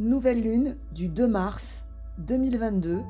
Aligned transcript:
Nouvelle 0.00 0.42
lune 0.42 0.76
du 0.92 1.06
2 1.06 1.28
mars 1.28 1.86
2022. 2.18 3.02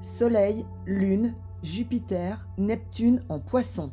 Soleil, 0.00 0.66
Lune, 0.86 1.34
Jupiter, 1.62 2.48
Neptune 2.58 3.20
en 3.28 3.38
poisson. 3.38 3.92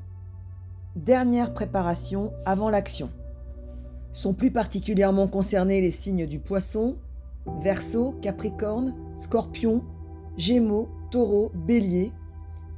Dernière 0.96 1.54
préparation 1.54 2.34
avant 2.48 2.72
l'action. 2.72 3.12
Sont 4.14 4.34
plus 4.34 4.50
particulièrement 4.50 5.28
concernés 5.28 5.80
les 5.80 5.92
signes 5.92 6.26
du 6.26 6.40
poisson, 6.40 6.98
Verseau, 7.62 8.16
Capricorne, 8.20 8.96
Scorpion, 9.16 9.84
Gémeaux, 10.36 10.90
Taureau, 11.12 11.52
Bélier, 11.54 12.12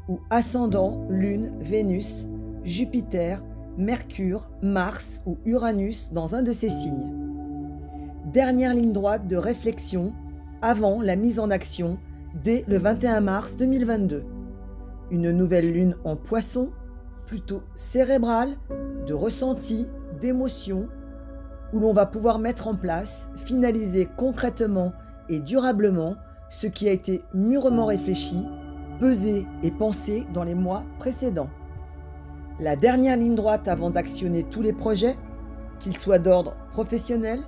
ou 0.10 0.20
ascendant, 0.30 1.08
Lune, 1.10 1.54
Vénus, 1.62 2.28
Jupiter, 2.66 3.42
Mercure, 3.78 4.52
Mars 4.62 5.22
ou 5.26 5.38
Uranus 5.46 6.12
dans 6.12 6.36
un 6.36 6.42
de 6.42 6.52
ces 6.52 6.68
signes. 6.68 7.21
Dernière 8.34 8.74
ligne 8.74 8.94
droite 8.94 9.28
de 9.28 9.36
réflexion 9.36 10.14
avant 10.62 11.02
la 11.02 11.18
mise 11.18 11.38
en 11.38 11.50
action 11.50 11.98
dès 12.34 12.64
le 12.66 12.78
21 12.78 13.20
mars 13.20 13.58
2022. 13.58 14.24
Une 15.10 15.32
nouvelle 15.32 15.70
lune 15.70 15.98
en 16.06 16.16
poisson, 16.16 16.70
plutôt 17.26 17.62
cérébrale, 17.76 18.52
de 19.06 19.14
ressenti, 19.14 19.86
d'émotion, 20.22 20.88
où 21.74 21.80
l'on 21.82 21.92
va 21.92 22.06
pouvoir 22.06 22.40
mettre 22.40 22.70
en 22.70 22.76
place, 22.76 23.30
finaliser 23.36 24.08
concrètement 24.16 24.94
et 25.28 25.42
durablement 25.42 26.16
ce 26.48 26.68
qui 26.68 26.88
a 26.88 26.94
été 26.94 27.24
mûrement 27.34 27.88
réfléchi, 27.88 28.46
pesé 28.98 29.46
et 29.62 29.72
pensé 29.72 30.26
dans 30.34 30.46
les 30.46 30.56
mois 30.56 30.86
précédents. 31.00 31.50
La 32.62 32.78
dernière 32.78 33.18
ligne 33.18 33.36
droite 33.36 33.68
avant 33.68 33.90
d'actionner 33.90 34.44
tous 34.44 34.62
les 34.62 34.72
projets, 34.72 35.18
qu'ils 35.80 35.98
soient 35.98 36.20
d'ordre 36.20 36.56
professionnel, 36.72 37.42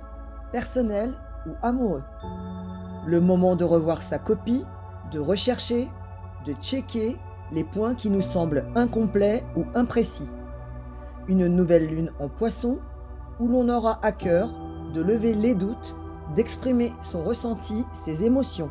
personnel 0.54 1.14
ou 1.48 1.50
amoureux. 1.62 2.04
Le 3.06 3.20
moment 3.20 3.56
de 3.56 3.64
revoir 3.64 4.00
sa 4.02 4.20
copie, 4.20 4.64
de 5.10 5.18
rechercher, 5.18 5.88
de 6.46 6.52
checker 6.62 7.16
les 7.50 7.64
points 7.64 7.96
qui 7.96 8.08
nous 8.08 8.20
semblent 8.20 8.64
incomplets 8.76 9.42
ou 9.56 9.64
imprécis. 9.74 10.30
Une 11.26 11.48
nouvelle 11.48 11.88
lune 11.88 12.12
en 12.20 12.28
poisson 12.28 12.78
où 13.40 13.48
l'on 13.48 13.68
aura 13.68 13.98
à 14.04 14.12
cœur 14.12 14.54
de 14.92 15.00
lever 15.00 15.34
les 15.34 15.56
doutes, 15.56 15.96
d'exprimer 16.36 16.92
son 17.00 17.24
ressenti, 17.24 17.84
ses 17.90 18.24
émotions. 18.24 18.70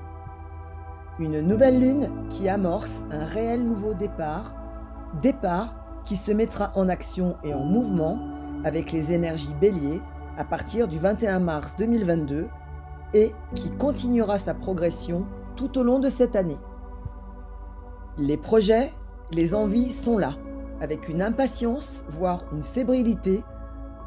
Une 1.19 1.41
nouvelle 1.41 1.81
lune 1.81 2.09
qui 2.29 2.47
amorce 2.47 3.03
un 3.11 3.25
réel 3.25 3.61
nouveau 3.61 3.93
départ, 3.93 4.55
départ 5.21 5.75
qui 6.05 6.15
se 6.15 6.31
mettra 6.31 6.71
en 6.75 6.87
action 6.87 7.35
et 7.43 7.53
en 7.53 7.65
mouvement 7.65 8.19
avec 8.63 8.93
les 8.93 9.11
énergies 9.11 9.55
béliers 9.59 10.01
à 10.37 10.43
partir 10.43 10.87
du 10.87 10.97
21 10.97 11.39
mars 11.39 11.75
2022 11.77 12.47
et 13.13 13.31
qui 13.55 13.69
continuera 13.71 14.37
sa 14.37 14.53
progression 14.53 15.25
tout 15.55 15.77
au 15.77 15.83
long 15.83 15.99
de 15.99 16.09
cette 16.09 16.35
année. 16.35 16.57
Les 18.17 18.37
projets, 18.37 18.91
les 19.31 19.53
envies 19.55 19.91
sont 19.91 20.17
là, 20.17 20.33
avec 20.81 21.09
une 21.09 21.21
impatience, 21.21 22.03
voire 22.09 22.39
une 22.51 22.63
fébrilité, 22.63 23.43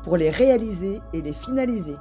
pour 0.02 0.16
les 0.16 0.30
réaliser 0.30 1.00
et 1.12 1.20
les 1.20 1.32
finaliser. 1.32 1.96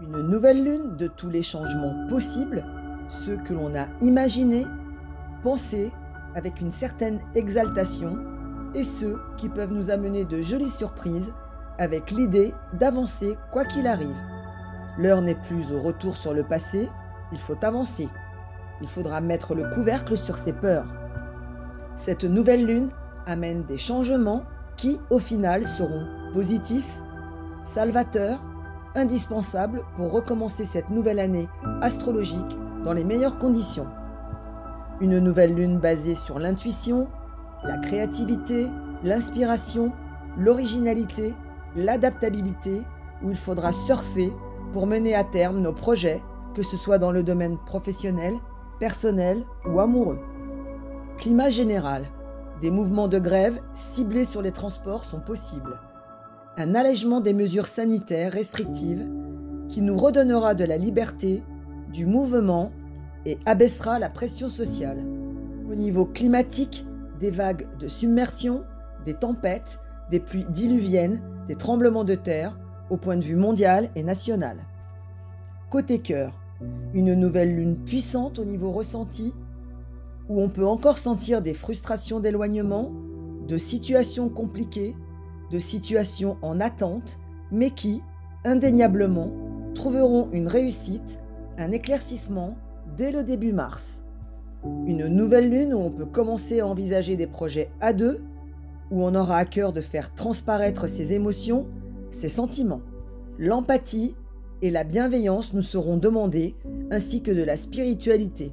Une 0.00 0.20
nouvelle 0.22 0.62
lune 0.62 0.96
de 0.96 1.06
tous 1.06 1.30
les 1.30 1.42
changements 1.42 2.06
possibles, 2.08 2.64
ceux 3.08 3.36
que 3.36 3.54
l'on 3.54 3.74
a 3.74 3.86
imaginés, 4.00 4.66
pensés, 5.42 5.90
avec 6.34 6.60
une 6.60 6.70
certaine 6.70 7.20
exaltation, 7.34 8.18
et 8.74 8.82
ceux 8.82 9.18
qui 9.36 9.48
peuvent 9.48 9.72
nous 9.72 9.90
amener 9.90 10.24
de 10.24 10.42
jolies 10.42 10.68
surprises, 10.68 11.32
avec 11.78 12.10
l'idée 12.10 12.54
d'avancer 12.72 13.36
quoi 13.52 13.64
qu'il 13.64 13.86
arrive. 13.86 14.16
L'heure 14.98 15.22
n'est 15.22 15.34
plus 15.34 15.72
au 15.72 15.80
retour 15.80 16.16
sur 16.16 16.32
le 16.32 16.42
passé, 16.42 16.88
il 17.32 17.38
faut 17.38 17.62
avancer. 17.64 18.08
Il 18.80 18.88
faudra 18.88 19.20
mettre 19.20 19.54
le 19.54 19.68
couvercle 19.74 20.16
sur 20.16 20.36
ses 20.36 20.52
peurs. 20.52 20.86
Cette 21.96 22.24
nouvelle 22.24 22.66
lune 22.66 22.90
amène 23.26 23.64
des 23.64 23.78
changements 23.78 24.44
qui, 24.76 25.00
au 25.10 25.18
final, 25.18 25.64
seront 25.64 26.06
positifs, 26.32 27.00
salvateurs, 27.64 28.38
indispensables 28.94 29.82
pour 29.96 30.12
recommencer 30.12 30.64
cette 30.64 30.90
nouvelle 30.90 31.18
année 31.18 31.48
astrologique 31.82 32.58
dans 32.84 32.92
les 32.92 33.04
meilleures 33.04 33.38
conditions. 33.38 33.86
Une 35.00 35.18
nouvelle 35.18 35.54
lune 35.54 35.78
basée 35.78 36.14
sur 36.14 36.38
l'intuition, 36.38 37.08
la 37.64 37.76
créativité, 37.78 38.68
l'inspiration, 39.02 39.92
l'originalité, 40.38 41.34
l'adaptabilité, 41.76 42.82
où 43.22 43.30
il 43.30 43.36
faudra 43.36 43.72
surfer 43.72 44.32
pour 44.72 44.86
mener 44.86 45.14
à 45.14 45.24
terme 45.24 45.60
nos 45.60 45.72
projets, 45.72 46.22
que 46.54 46.62
ce 46.62 46.76
soit 46.76 46.98
dans 46.98 47.12
le 47.12 47.22
domaine 47.22 47.58
professionnel, 47.66 48.34
personnel 48.80 49.44
ou 49.66 49.80
amoureux. 49.80 50.18
Climat 51.18 51.50
général. 51.50 52.04
Des 52.60 52.70
mouvements 52.70 53.08
de 53.08 53.18
grève 53.18 53.60
ciblés 53.72 54.24
sur 54.24 54.40
les 54.40 54.52
transports 54.52 55.04
sont 55.04 55.20
possibles. 55.20 55.78
Un 56.56 56.74
allègement 56.74 57.20
des 57.20 57.34
mesures 57.34 57.66
sanitaires 57.66 58.32
restrictives 58.32 59.06
qui 59.68 59.82
nous 59.82 59.96
redonnera 59.96 60.54
de 60.54 60.64
la 60.64 60.78
liberté, 60.78 61.42
du 61.92 62.06
mouvement 62.06 62.72
et 63.26 63.38
abaissera 63.44 63.98
la 63.98 64.08
pression 64.08 64.48
sociale. 64.48 65.04
Au 65.70 65.74
niveau 65.74 66.06
climatique, 66.06 66.86
des 67.20 67.30
vagues 67.30 67.66
de 67.78 67.88
submersion, 67.88 68.64
des 69.04 69.14
tempêtes, 69.14 69.80
des 70.10 70.20
pluies 70.20 70.46
diluviennes, 70.48 71.20
des 71.48 71.56
tremblements 71.56 72.04
de 72.04 72.14
terre 72.14 72.58
au 72.90 72.96
point 72.96 73.16
de 73.16 73.24
vue 73.24 73.36
mondial 73.36 73.90
et 73.94 74.02
national. 74.02 74.58
Côté 75.70 75.98
cœur, 75.98 76.38
une 76.94 77.14
nouvelle 77.14 77.54
lune 77.54 77.76
puissante 77.76 78.38
au 78.38 78.44
niveau 78.44 78.70
ressenti, 78.70 79.34
où 80.28 80.40
on 80.40 80.48
peut 80.48 80.66
encore 80.66 80.98
sentir 80.98 81.42
des 81.42 81.54
frustrations 81.54 82.20
d'éloignement, 82.20 82.92
de 83.46 83.58
situations 83.58 84.28
compliquées, 84.28 84.96
de 85.50 85.58
situations 85.58 86.36
en 86.42 86.60
attente, 86.60 87.18
mais 87.52 87.70
qui, 87.70 88.02
indéniablement, 88.44 89.30
trouveront 89.74 90.28
une 90.32 90.48
réussite, 90.48 91.20
un 91.58 91.70
éclaircissement 91.70 92.56
dès 92.96 93.12
le 93.12 93.22
début 93.22 93.52
mars. 93.52 94.02
Une 94.86 95.06
nouvelle 95.06 95.50
lune 95.50 95.74
où 95.74 95.78
on 95.78 95.90
peut 95.90 96.06
commencer 96.06 96.60
à 96.60 96.66
envisager 96.66 97.14
des 97.14 97.26
projets 97.26 97.70
à 97.80 97.92
deux, 97.92 98.24
où 98.90 99.02
on 99.02 99.14
aura 99.14 99.38
à 99.38 99.44
cœur 99.44 99.72
de 99.72 99.80
faire 99.80 100.14
transparaître 100.14 100.88
ses 100.88 101.12
émotions, 101.12 101.66
ses 102.10 102.28
sentiments. 102.28 102.82
L'empathie 103.38 104.16
et 104.62 104.70
la 104.70 104.84
bienveillance 104.84 105.52
nous 105.52 105.62
seront 105.62 105.96
demandées, 105.96 106.54
ainsi 106.90 107.22
que 107.22 107.30
de 107.30 107.42
la 107.42 107.56
spiritualité. 107.56 108.52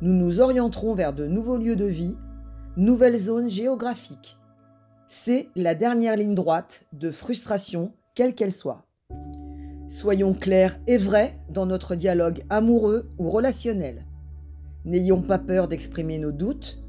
Nous 0.00 0.12
nous 0.12 0.40
orienterons 0.40 0.94
vers 0.94 1.12
de 1.12 1.26
nouveaux 1.26 1.56
lieux 1.56 1.76
de 1.76 1.86
vie, 1.86 2.16
nouvelles 2.76 3.16
zones 3.16 3.50
géographiques. 3.50 4.38
C'est 5.08 5.48
la 5.56 5.74
dernière 5.74 6.16
ligne 6.16 6.34
droite 6.34 6.84
de 6.92 7.10
frustration, 7.10 7.92
quelle 8.14 8.34
qu'elle 8.34 8.52
soit. 8.52 8.84
Soyons 9.88 10.34
clairs 10.34 10.78
et 10.86 10.96
vrais 10.96 11.38
dans 11.50 11.66
notre 11.66 11.94
dialogue 11.94 12.42
amoureux 12.50 13.10
ou 13.18 13.30
relationnel. 13.30 14.06
N'ayons 14.84 15.22
pas 15.22 15.38
peur 15.38 15.68
d'exprimer 15.68 16.18
nos 16.18 16.32
doutes, 16.32 16.83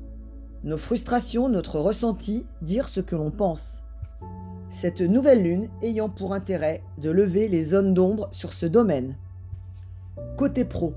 nos 0.66 0.80
frustrations, 0.80 1.48
notre 1.48 1.80
ressenti, 1.80 2.48
dire 2.64 2.90
ce 2.90 3.00
que 3.00 3.16
l'on 3.16 3.30
pense. 3.30 3.84
Cette 4.70 5.02
nouvelle 5.02 5.44
lune 5.44 5.70
ayant 5.84 6.09
pour 6.09 6.34
intérêt 6.34 6.81
de 6.98 7.12
lever 7.12 7.48
les 7.48 7.64
zones 7.64 7.94
d'ombre 7.94 8.28
sur 8.31 8.52
ce 8.52 8.66
domaine. 8.66 9.16
Côté 10.38 10.66
pro, 10.66 10.94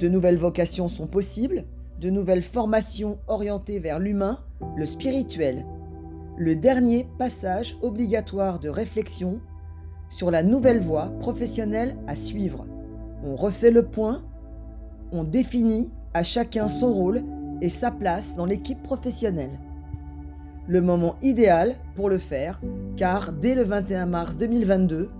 de 0.00 0.08
nouvelles 0.08 0.36
vocations 0.36 0.88
sont 0.88 1.06
possibles, 1.06 1.64
de 2.00 2.10
nouvelles 2.10 2.42
formations 2.42 3.18
orientées 3.28 3.78
vers 3.78 4.00
l'humain, 4.00 4.40
le 4.76 4.84
spirituel. 4.84 5.64
Le 6.36 6.56
dernier 6.56 7.08
passage 7.16 7.78
obligatoire 7.82 8.58
de 8.58 8.68
réflexion 8.68 9.40
sur 10.08 10.32
la 10.32 10.42
nouvelle 10.42 10.80
voie 10.80 11.12
professionnelle 11.20 11.96
à 12.08 12.16
suivre. 12.16 12.66
On 13.24 13.36
refait 13.36 13.70
le 13.70 13.84
point, 13.84 14.24
on 15.12 15.22
définit 15.22 15.92
à 16.12 16.24
chacun 16.24 16.66
son 16.66 16.92
rôle 16.92 17.22
et 17.60 17.68
sa 17.68 17.90
place 17.90 18.36
dans 18.36 18.46
l'équipe 18.46 18.82
professionnelle. 18.82 19.58
Le 20.68 20.80
moment 20.80 21.16
idéal 21.22 21.76
pour 21.94 22.08
le 22.08 22.18
faire, 22.18 22.60
car 22.96 23.32
dès 23.32 23.54
le 23.54 23.62
21 23.62 24.06
mars 24.06 24.36
2022, 24.36 25.10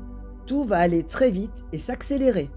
tout 0.47 0.65
va 0.65 0.79
aller 0.79 1.03
très 1.03 1.31
vite 1.31 1.65
et 1.73 1.79
s'accélérer. 1.79 2.51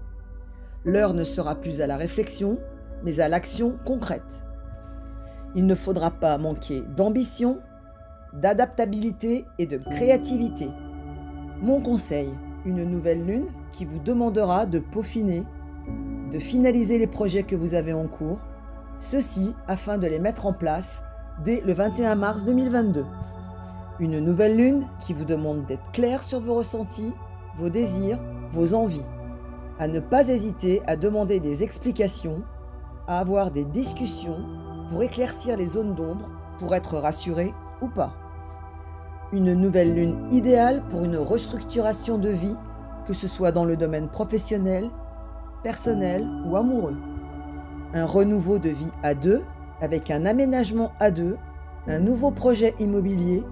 L'heure 0.84 1.14
ne 1.14 1.24
sera 1.24 1.54
plus 1.54 1.80
à 1.80 1.86
la 1.86 1.96
réflexion, 1.96 2.58
mais 3.04 3.20
à 3.20 3.28
l'action 3.28 3.76
concrète. 3.84 4.44
Il 5.54 5.66
ne 5.66 5.74
faudra 5.74 6.10
pas 6.10 6.38
manquer 6.38 6.82
d'ambition, 6.96 7.60
d'adaptabilité 8.32 9.44
et 9.58 9.66
de 9.66 9.78
créativité. 9.78 10.68
Mon 11.62 11.80
conseil, 11.80 12.28
une 12.64 12.84
nouvelle 12.84 13.24
lune 13.24 13.48
qui 13.72 13.84
vous 13.84 13.98
demandera 13.98 14.66
de 14.66 14.78
peaufiner 14.78 15.42
de 16.30 16.38
finaliser 16.38 16.98
les 16.98 17.06
projets 17.06 17.42
que 17.42 17.56
vous 17.56 17.74
avez 17.74 17.92
en 17.92 18.06
cours, 18.06 18.38
ceci 19.00 19.54
afin 19.66 19.96
de 19.98 20.06
les 20.06 20.18
mettre 20.18 20.46
en 20.46 20.52
place 20.52 21.02
dès 21.42 21.62
le 21.62 21.72
21 21.72 22.14
mars 22.14 22.44
2022. 22.44 23.06
Une 23.98 24.20
nouvelle 24.20 24.56
lune 24.56 24.86
qui 25.00 25.14
vous 25.14 25.24
demande 25.24 25.64
d'être 25.66 25.90
clair 25.92 26.22
sur 26.22 26.38
vos 26.38 26.54
ressentis, 26.54 27.14
vos 27.56 27.70
désirs, 27.70 28.18
vos 28.50 28.74
envies. 28.74 29.08
à 29.78 29.88
ne 29.88 29.98
pas 29.98 30.28
hésiter 30.28 30.82
à 30.86 30.94
demander 30.94 31.40
des 31.40 31.62
explications, 31.62 32.42
à 33.06 33.18
avoir 33.18 33.50
des 33.50 33.64
discussions 33.64 34.44
pour 34.90 35.02
éclaircir 35.02 35.56
les 35.56 35.64
zones 35.64 35.94
d'ombre, 35.94 36.28
pour 36.58 36.74
être 36.74 36.98
rassuré 36.98 37.54
ou 37.80 37.88
pas. 37.88 38.12
Une 39.32 39.54
nouvelle 39.54 39.94
lune 39.94 40.26
idéale 40.30 40.82
pour 40.90 41.02
une 41.02 41.16
restructuration 41.16 42.18
de 42.18 42.28
vie, 42.28 42.58
que 43.06 43.14
ce 43.14 43.26
soit 43.26 43.52
dans 43.52 43.64
le 43.64 43.78
domaine 43.78 44.08
professionnel, 44.10 44.90
personnel 45.62 46.28
ou 46.44 46.58
amoureux. 46.58 46.96
Un 47.92 48.06
renouveau 48.06 48.58
de 48.58 48.70
vie 48.70 48.92
à 49.02 49.14
deux, 49.14 49.42
avec 49.80 50.10
un 50.10 50.26
aménagement 50.26 50.92
à 51.00 51.10
deux, 51.10 51.36
un 51.86 51.98
nouveau 51.98 52.30
projet 52.30 52.74
immobilier, 52.78 53.44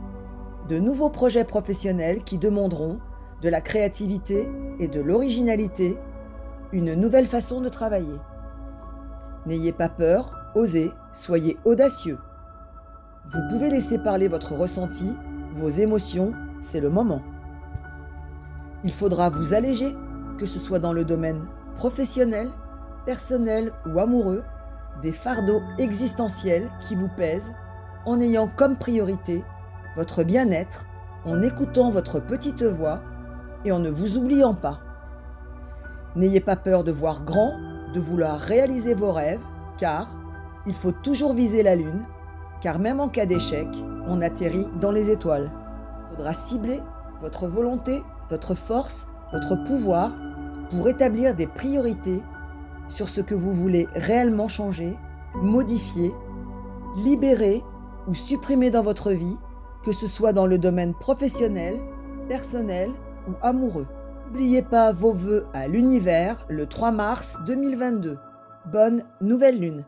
de 0.69 0.79
nouveaux 0.79 1.11
projets 1.11 1.45
professionnels 1.45 2.23
qui 2.23 2.39
demanderont 2.39 3.01
de 3.43 3.49
la 3.49 3.61
créativité 3.61 4.49
et 4.79 4.89
de 4.89 5.01
l'originalité, 5.01 5.97
une 6.73 6.95
nouvelle 6.95 7.27
façon 7.27 7.61
de 7.61 7.69
travailler. 7.69 8.19
N'ayez 9.47 9.73
pas 9.73 9.89
peur, 9.89 10.33
osez, 10.55 10.91
soyez 11.13 11.57
audacieux. 11.65 12.19
Vous 13.27 13.41
pouvez 13.49 13.71
laisser 13.71 13.99
parler 13.99 14.29
votre 14.29 14.55
ressenti 14.55 15.17
vos 15.53 15.69
émotions, 15.69 16.33
c'est 16.61 16.81
le 16.81 16.91
moment. 16.91 17.23
Il 18.85 18.93
faudra 18.93 19.31
vous 19.31 19.55
alléger, 19.55 19.97
que 20.39 20.47
ce 20.47 20.59
soit 20.59 20.79
dans 20.79 20.93
le 20.93 21.05
domaine 21.05 21.47
professionnel, 21.77 22.49
personnel 23.09 23.73
ou 23.87 24.01
amoureux, 24.01 24.45
des 25.01 25.13
fardeaux 25.13 25.63
existentiels 25.79 26.69
qui 26.79 26.95
vous 26.95 27.09
pèsent, 27.09 27.55
en 28.05 28.21
ayant 28.21 28.51
comme 28.55 28.77
priorité 28.77 29.43
votre 29.97 30.25
bien-être, 30.25 30.85
en 31.25 31.41
écoutant 31.41 31.89
votre 31.89 32.21
petite 32.21 32.63
voix 32.63 33.01
et 33.65 33.73
en 33.73 33.79
ne 33.79 33.89
vous 33.89 34.19
oubliant 34.19 34.53
pas. 34.53 34.81
N'ayez 36.17 36.41
pas 36.41 36.57
peur 36.57 36.85
de 36.85 36.93
voir 36.93 37.25
grand, 37.25 37.55
de 37.95 37.99
vouloir 37.99 38.39
réaliser 38.39 38.93
vos 38.93 39.13
rêves, 39.13 39.41
car 39.79 40.15
il 40.67 40.75
faut 40.75 40.93
toujours 40.93 41.33
viser 41.33 41.63
la 41.63 41.77
lune, 41.77 42.05
car 42.61 42.79
même 42.79 43.01
en 43.01 43.09
cas 43.09 43.25
d'échec, 43.25 43.69
on 44.07 44.21
atterrit 44.21 44.69
dans 44.83 44.93
les 44.93 45.11
étoiles. 45.11 45.49
Il 46.11 46.17
faudra 46.17 46.35
cibler 46.35 46.83
votre 47.21 47.47
volonté, 47.47 48.03
votre 48.29 48.55
force, 48.55 49.09
votre 49.33 49.57
pouvoir 49.65 50.11
pour 50.69 50.91
établir 50.91 51.35
des 51.35 51.47
priorités 51.47 52.23
sur 52.89 53.09
ce 53.09 53.21
que 53.21 53.35
vous 53.35 53.53
voulez 53.53 53.87
réellement 53.95 54.49
changer, 54.49 54.97
modifier, 55.35 56.13
libérer 56.97 57.63
ou 58.07 58.15
supprimer 58.15 58.71
dans 58.71 58.83
votre 58.83 59.13
vie, 59.13 59.37
que 59.85 59.93
ce 59.93 60.07
soit 60.07 60.33
dans 60.33 60.47
le 60.47 60.59
domaine 60.59 60.95
professionnel, 60.95 61.79
personnel 62.29 62.91
ou 63.29 63.33
amoureux. 63.43 63.87
N'oubliez 64.27 64.63
pas 64.63 64.93
vos 64.93 65.13
vœux 65.13 65.47
à 65.55 65.69
l'univers 65.69 66.45
le 66.49 66.67
3 66.67 66.91
mars 66.91 67.39
2022. 67.47 68.19
Bonne 68.71 69.05
nouvelle 69.21 69.59
lune 69.59 69.85